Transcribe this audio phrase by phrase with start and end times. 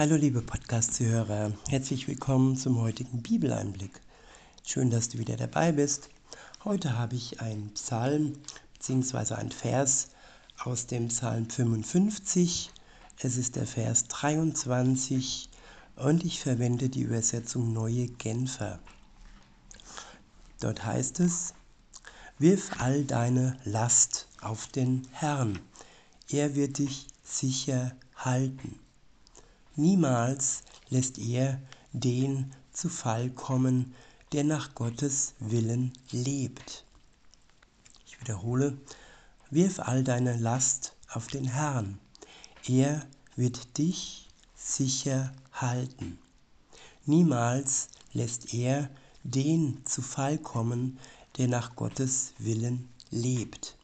[0.00, 4.00] Hallo liebe Podcast-Zuhörer, herzlich willkommen zum heutigen Bibeleinblick.
[4.64, 6.08] Schön, dass du wieder dabei bist.
[6.64, 8.32] Heute habe ich einen Psalm
[8.72, 9.34] bzw.
[9.34, 10.08] einen Vers
[10.56, 12.70] aus dem Psalm 55.
[13.18, 15.50] Es ist der Vers 23
[15.96, 18.78] und ich verwende die Übersetzung Neue Genfer.
[20.60, 21.52] Dort heißt es,
[22.38, 25.58] Wirf all deine Last auf den Herrn,
[26.30, 28.80] er wird dich sicher halten.
[29.80, 31.58] Niemals lässt er
[31.94, 33.94] den zu Fall kommen,
[34.30, 36.84] der nach Gottes Willen lebt.
[38.06, 38.76] Ich wiederhole,
[39.48, 41.98] wirf all deine Last auf den Herrn.
[42.68, 46.18] Er wird dich sicher halten.
[47.06, 48.90] Niemals lässt er
[49.24, 50.98] den zu Fall kommen,
[51.38, 53.78] der nach Gottes Willen lebt.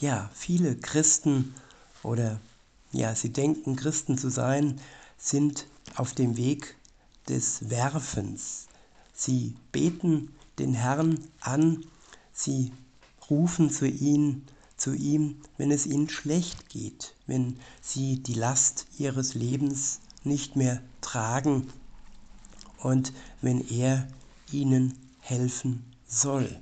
[0.00, 1.56] Ja, viele Christen
[2.04, 2.40] oder
[2.96, 4.80] ja, sie denken, Christen zu sein,
[5.18, 6.76] sind auf dem Weg
[7.28, 8.66] des Werfens.
[9.12, 11.84] Sie beten den Herrn an,
[12.32, 12.72] sie
[13.28, 14.42] rufen zu ihm,
[14.76, 20.82] zu ihm, wenn es ihnen schlecht geht, wenn sie die Last ihres Lebens nicht mehr
[21.00, 21.68] tragen
[22.78, 24.06] und wenn er
[24.52, 26.60] ihnen helfen soll.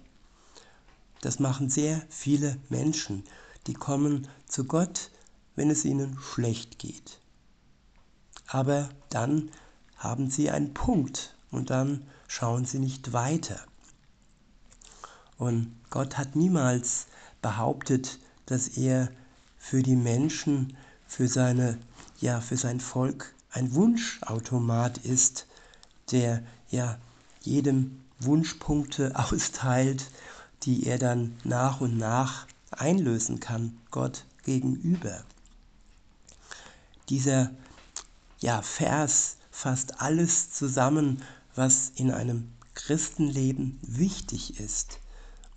[1.20, 3.24] Das machen sehr viele Menschen,
[3.66, 5.10] die kommen zu Gott
[5.56, 7.20] wenn es ihnen schlecht geht.
[8.47, 9.50] Aber dann
[9.96, 13.61] haben sie einen Punkt und dann schauen sie nicht weiter.
[15.38, 17.06] Und Gott hat niemals
[17.42, 19.11] behauptet, dass er
[19.56, 21.78] für die Menschen, für seine
[22.20, 25.46] ja, für sein Volk ein Wunschautomat ist,
[26.11, 26.98] der ja
[27.41, 30.11] jedem Wunschpunkte austeilt,
[30.62, 35.22] die er dann nach und nach einlösen kann, Gott gegenüber.
[37.08, 37.50] Dieser
[38.41, 41.22] ja, Vers fasst alles zusammen,
[41.55, 44.98] was in einem Christenleben wichtig ist.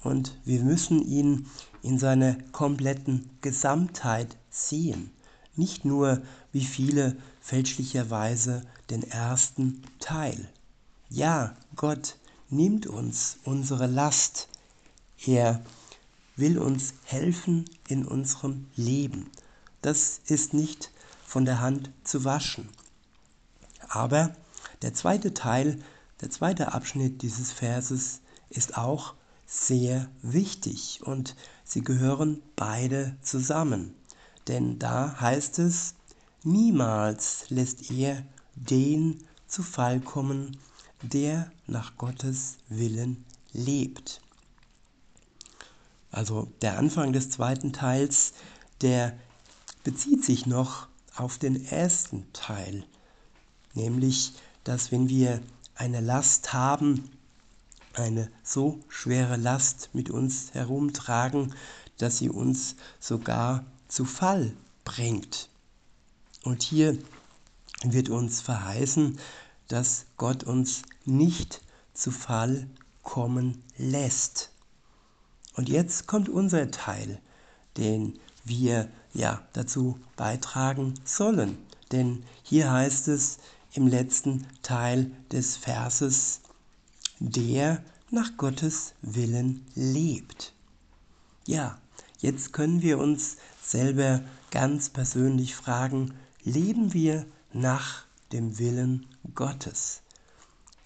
[0.04, 1.48] Und wir müssen ihn
[1.82, 5.12] in seiner kompletten Gesamtheit sehen.
[5.56, 6.22] Nicht nur,
[6.52, 10.50] wie viele fälschlicherweise den ersten Teil.
[11.10, 12.18] Ja, Gott
[12.50, 14.50] nimmt uns unsere Last.
[15.26, 15.62] Er
[16.36, 19.32] will uns helfen in unserem Leben.
[19.82, 20.92] Das ist nicht
[21.38, 22.68] von der Hand zu waschen.
[23.90, 24.36] Aber
[24.82, 25.78] der zweite Teil,
[26.20, 29.14] der zweite Abschnitt dieses Verses ist auch
[29.46, 33.94] sehr wichtig und sie gehören beide zusammen.
[34.48, 35.94] Denn da heißt es,
[36.42, 38.24] niemals lässt er
[38.56, 40.58] den zu Fall kommen,
[41.04, 44.22] der nach Gottes Willen lebt.
[46.10, 48.34] Also der Anfang des zweiten Teils,
[48.82, 49.16] der
[49.84, 50.88] bezieht sich noch
[51.18, 52.86] auf den ersten Teil,
[53.74, 54.34] nämlich,
[54.64, 55.42] dass wenn wir
[55.76, 57.10] eine Last haben,
[57.94, 61.54] eine so schwere Last mit uns herumtragen,
[61.98, 64.54] dass sie uns sogar zu Fall
[64.86, 65.50] bringt.
[66.44, 66.98] Und hier
[67.84, 69.20] wird uns verheißen,
[69.68, 71.62] dass Gott uns nicht
[71.94, 72.68] zu Fall
[73.04, 74.52] kommen lässt.
[75.56, 77.20] Und jetzt kommt unser Teil,
[77.78, 81.58] den wir ja dazu beitragen sollen.
[81.92, 83.38] Denn hier heißt es
[83.74, 86.42] im letzten Teil des Verses,
[87.20, 90.54] der nach Gottes Willen lebt.
[91.46, 91.78] Ja,
[92.20, 94.22] jetzt können wir uns selber
[94.52, 100.02] ganz persönlich fragen, leben wir nach dem Willen Gottes?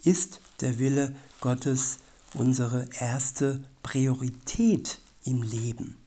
[0.04, 1.98] Ist der Wille Gottes
[2.34, 5.98] unsere erste Priorität im Leben?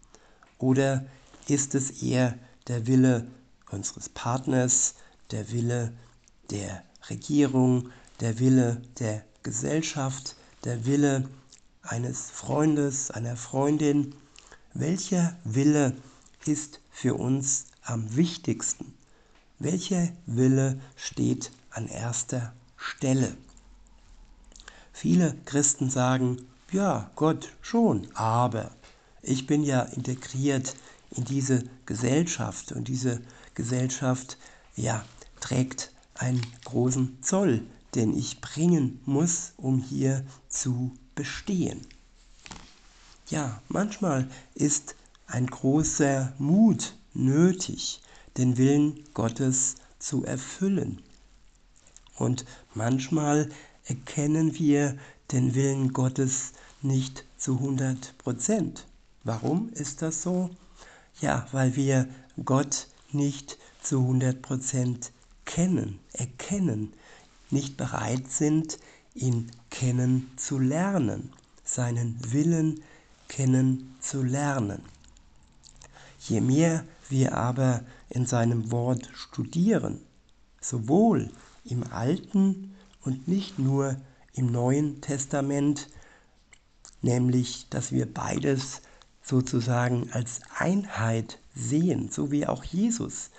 [0.59, 1.05] Oder
[1.49, 2.39] ist es eher
[2.69, 3.27] der Wille
[3.71, 4.95] unseres Partners,
[5.31, 5.93] der Wille
[6.51, 7.91] der Regierung,
[8.21, 11.29] der Wille der Gesellschaft, der Wille
[11.83, 14.15] eines Freundes, einer Freundin.
[14.73, 15.95] Welcher Wille
[16.47, 18.95] ist für uns am wichtigsten?
[19.59, 23.37] Welcher Wille steht an erster Stelle?
[24.93, 28.71] Viele Christen sagen, ja, Gott schon, aber
[29.23, 30.75] ich bin ja integriert
[31.17, 33.21] in diese Gesellschaft und diese
[33.55, 34.39] Gesellschaft
[34.77, 35.05] ja,
[35.41, 37.63] trägt einen großen Zoll,
[37.95, 41.87] den ich bringen muss, um hier zu bestehen.
[43.29, 44.97] Ja, manchmal ist
[45.27, 48.03] ein großer Mut nötig,
[48.37, 51.01] den Willen Gottes zu erfüllen.
[52.17, 52.45] Und
[52.75, 53.49] manchmal
[53.85, 54.97] erkennen wir
[55.33, 56.53] den Willen Gottes
[56.83, 58.87] nicht zu 100 Prozent.
[59.25, 60.51] Warum ist das so?
[61.21, 62.09] Ja, weil wir
[62.45, 65.11] Gott nicht zu 100%
[65.45, 66.93] kennen, erkennen,
[67.51, 68.79] nicht bereit sind,
[69.15, 71.33] ihn kennen zu lernen,
[71.63, 72.83] seinen Willen
[73.29, 74.83] kennen zu lernen.
[76.19, 80.01] Je mehr wir aber in seinem Wort studieren,
[80.61, 81.31] sowohl
[81.65, 83.97] im Alten und nicht nur
[84.33, 85.89] im Neuen Testament,
[87.03, 88.83] nämlich dass wir beides
[89.25, 93.31] sozusagen als Einheit sehen, so wie auch Jesus.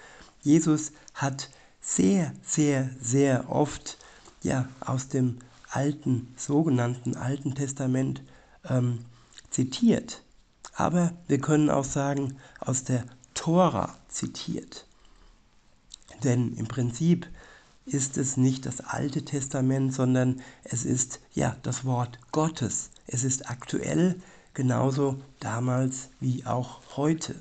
[0.41, 1.49] Jesus hat
[1.79, 3.97] sehr, sehr, sehr oft
[4.41, 5.37] ja, aus dem
[5.69, 8.21] alten, sogenannten Alten Testament
[8.67, 9.05] ähm,
[9.51, 10.23] zitiert.
[10.73, 14.85] Aber wir können auch sagen, aus der Tora zitiert.
[16.23, 17.27] Denn im Prinzip
[17.85, 22.89] ist es nicht das Alte Testament, sondern es ist ja das Wort Gottes.
[23.05, 24.19] Es ist aktuell
[24.55, 27.35] genauso damals wie auch heute.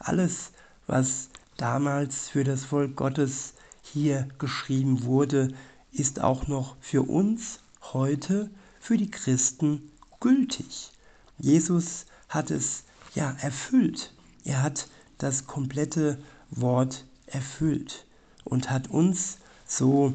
[0.00, 0.50] Alles,
[0.88, 5.54] was damals für das Volk Gottes hier geschrieben wurde,
[5.92, 7.60] ist auch noch für uns
[7.92, 8.50] heute,
[8.80, 10.90] für die Christen gültig.
[11.38, 12.84] Jesus hat es
[13.14, 14.12] ja erfüllt.
[14.44, 16.18] Er hat das komplette
[16.50, 18.06] Wort erfüllt
[18.44, 20.14] und hat uns so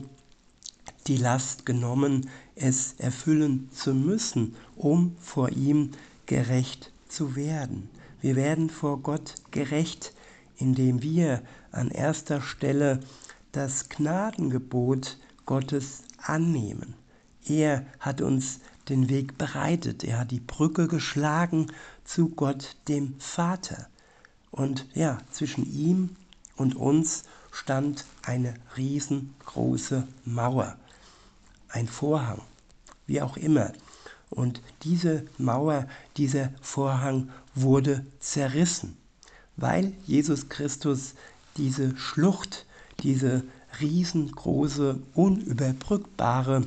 [1.07, 5.91] die Last genommen, es erfüllen zu müssen, um vor ihm
[6.33, 7.91] gerecht zu werden.
[8.19, 10.15] Wir werden vor Gott gerecht,
[10.57, 13.01] indem wir an erster Stelle
[13.51, 16.95] das Gnadengebot Gottes annehmen.
[17.45, 21.67] Er hat uns den Weg bereitet, er hat die Brücke geschlagen
[22.03, 23.87] zu Gott dem Vater.
[24.49, 26.15] Und ja, zwischen ihm
[26.55, 30.77] und uns stand eine riesengroße Mauer,
[31.69, 32.41] ein Vorhang,
[33.05, 33.71] wie auch immer.
[34.33, 35.87] Und diese Mauer,
[36.17, 38.97] dieser Vorhang wurde zerrissen,
[39.57, 41.13] weil Jesus Christus
[41.57, 42.65] diese Schlucht,
[43.01, 43.43] diese
[43.79, 46.63] riesengroße, unüberbrückbare,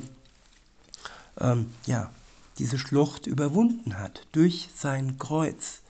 [1.39, 2.09] ähm, ja,
[2.57, 5.81] diese Schlucht überwunden hat durch sein Kreuz.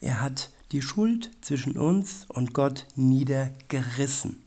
[0.00, 4.42] Er hat die Schuld zwischen uns und Gott niedergerissen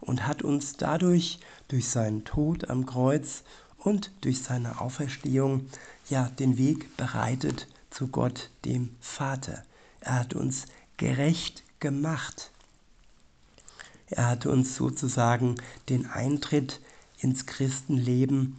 [0.00, 3.42] und hat uns dadurch durch seinen Tod am Kreuz
[3.78, 5.66] und durch seine Auferstehung
[6.10, 9.62] ja den Weg bereitet zu Gott dem Vater.
[10.00, 10.66] Er hat uns
[10.96, 12.50] gerecht gemacht.
[14.10, 15.56] Er hat uns sozusagen
[15.88, 16.80] den Eintritt
[17.18, 18.56] ins Christenleben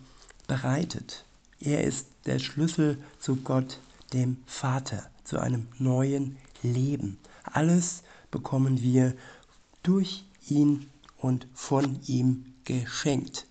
[0.48, 1.26] bereitet.
[1.60, 3.80] Er ist der Schlüssel zu Gott,
[4.14, 7.18] dem Vater, zu einem neuen Leben.
[7.44, 9.16] Alles bekommen wir
[9.84, 13.46] durch ihn und von ihm geschenkt.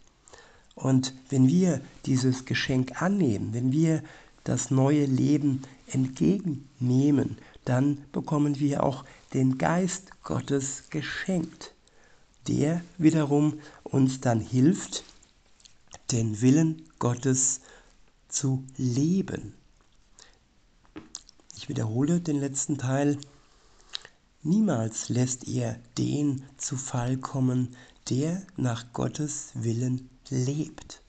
[0.79, 4.01] Und wenn wir dieses Geschenk annehmen, wenn wir
[4.45, 9.05] das neue Leben entgegennehmen, dann bekommen wir auch
[9.35, 11.75] den Geist Gottes geschenkt,
[12.47, 15.03] der wiederum uns dann hilft,
[16.13, 17.61] den Willen Gottes
[18.29, 19.55] zu leben.
[21.57, 23.19] Ich wiederhole den letzten Teil.
[24.45, 27.77] Niemals lässt er den zu Fall kommen,
[28.09, 31.03] der nach Gottes Willen lebt.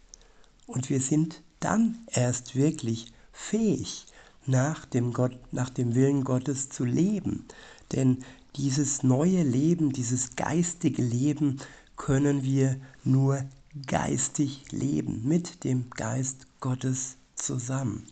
[0.68, 4.06] Und wir sind dann erst wirklich fähig,
[4.46, 7.46] nach dem, Gott, nach dem Willen Gottes zu leben.
[7.92, 8.24] Denn
[8.56, 11.60] dieses neue Leben, dieses geistige Leben
[11.96, 13.44] können wir nur
[13.86, 18.08] geistig leben, mit dem Geist Gottes zusammen.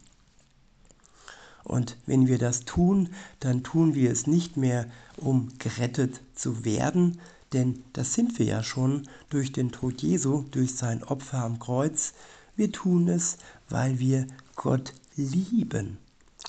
[1.64, 7.20] Und wenn wir das tun, dann tun wir es nicht mehr, um gerettet zu werden,
[7.54, 12.14] denn das sind wir ja schon durch den Tod Jesu, durch sein Opfer am Kreuz.
[12.56, 13.38] Wir tun es,
[13.70, 15.98] weil wir Gott lieben.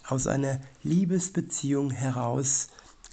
[0.07, 2.69] Aus einer Liebesbeziehung heraus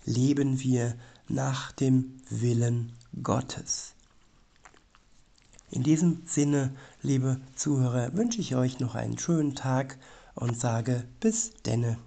[0.06, 0.96] leben wir
[1.28, 3.94] nach dem Willen Gottes.
[5.72, 9.98] In diesem Sinne, liebe Zuhörer, wünsche ich euch noch einen schönen Tag
[10.36, 11.98] und sage bis denne.